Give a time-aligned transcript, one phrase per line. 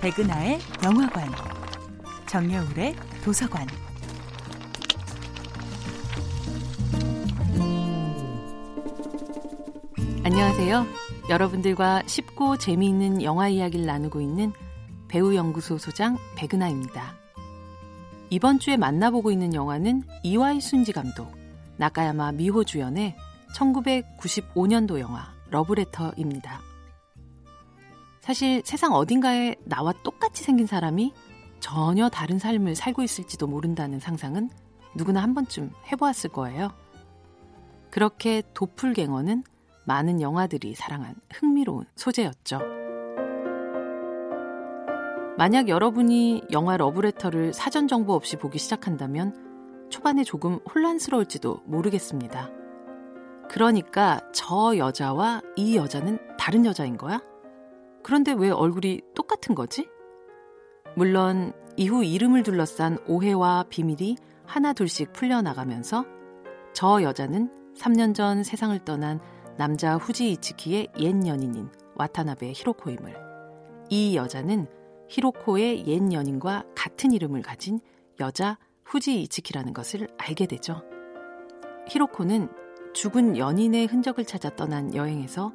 [0.00, 1.28] 백은하의 영화관,
[2.26, 2.94] 정여울의
[3.24, 3.66] 도서관.
[10.22, 10.86] 안녕하세요.
[11.28, 14.52] 여러분들과 쉽고 재미있는 영화 이야기를 나누고 있는
[15.08, 17.14] 배우연구소 소장 백은하입니다.
[18.30, 21.32] 이번 주에 만나보고 있는 영화는 이와이 순지 감독,
[21.78, 23.16] 나카야마 미호 주연의
[23.56, 26.60] 1995년도 영화 러브레터입니다.
[28.20, 31.12] 사실 세상 어딘가에 나와 똑같이 생긴 사람이
[31.60, 34.50] 전혀 다른 삶을 살고 있을지도 모른다는 상상은
[34.94, 36.72] 누구나 한 번쯤 해보았을 거예요.
[37.90, 39.44] 그렇게 도플갱어는
[39.86, 42.60] 많은 영화들이 사랑한 흥미로운 소재였죠.
[45.38, 52.65] 만약 여러분이 영화 러브레터를 사전 정보 없이 보기 시작한다면 초반에 조금 혼란스러울지도 모르겠습니다.
[53.48, 57.20] 그러니까 저 여자와 이 여자는 다른 여자인 거야?
[58.02, 59.88] 그런데 왜 얼굴이 똑같은 거지?
[60.94, 66.04] 물론 이후 이름을 둘러싼 오해와 비밀이 하나둘씩 풀려나가면서
[66.72, 69.20] 저 여자는 3년 전 세상을 떠난
[69.56, 73.16] 남자 후지 이츠키의 옛 연인인 와타나베 히로코임을
[73.90, 74.66] 이 여자는
[75.08, 77.80] 히로코의 옛 연인과 같은 이름을 가진
[78.20, 80.82] 여자 후지 이츠키라는 것을 알게 되죠.
[81.88, 82.48] 히로코는
[82.96, 85.52] 죽은 연인의 흔적을 찾아 떠난 여행에서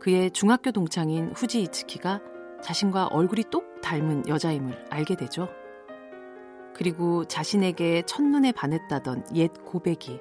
[0.00, 2.20] 그의 중학교 동창인 후지 이츠키가
[2.62, 5.48] 자신과 얼굴이 똑 닮은 여자임을 알게 되죠.
[6.74, 10.20] 그리고 자신에게 첫눈에 반했다던 옛 고백이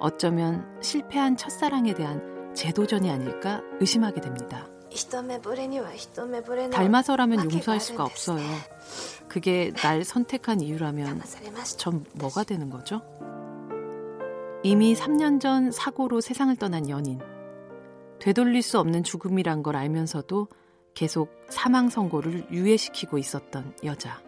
[0.00, 4.66] 어쩌면 실패한 첫사랑에 대한 재도전이 아닐까 의심하게 됩니다.
[6.70, 8.44] 닮아서라면 용서할 수가 없어요.
[9.28, 11.22] 그게 날 선택한 이유라면
[11.76, 13.00] 전 뭐가 되는 거죠?
[14.66, 17.20] 이미 3년 전 사고로 세상을 떠난 연인.
[18.18, 20.48] 되돌릴 수 없는 죽음이란 걸 알면서도
[20.94, 24.22] 계속 사망 선고를 유예시키고 있었던 여자.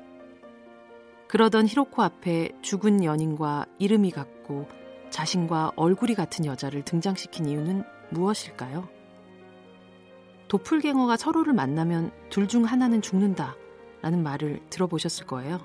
[1.28, 4.69] 그러던 히로코 앞에 죽은 연인과 이름이 같고
[5.09, 8.87] 자신과 얼굴이 같은 여자를 등장시킨 이유는 무엇일까요?
[10.49, 13.56] 도플갱어가 서로를 만나면 둘 중 하나는 죽는다
[14.03, 15.60] 라는 말을 들어보셨을 거예요.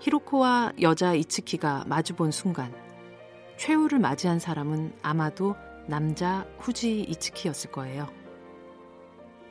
[0.00, 2.89] 히로코와 여자 이츠키가 마주본 순간
[3.60, 5.54] 최후를 맞이한 사람은 아마도
[5.86, 8.08] 남자 후지 이츠키였을 거예요.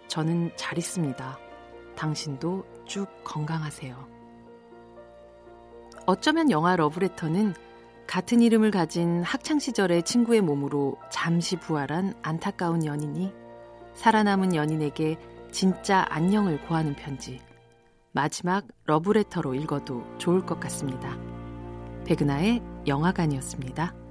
[0.08, 1.38] 저는 잘 있습니다.
[1.96, 4.08] 당신도 쭉 건강하세요.
[6.08, 7.53] 어쩌면 영화 러브레터는
[8.08, 13.31] 같은 이름을 가진 학창시절의 친구의 몸으로 잠시 부활한 안타까운 연인이
[13.94, 15.18] 살아남은 연인에게
[15.52, 17.40] 진짜 안녕을 고하는 편지.
[18.12, 21.16] 마지막 러브레터로 읽어도 좋을 것 같습니다.
[22.06, 24.09] 백은하의 영화관이었습니다.